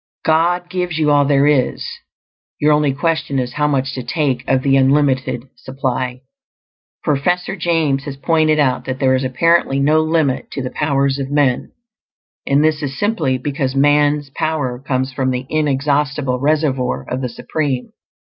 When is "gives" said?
0.67-0.97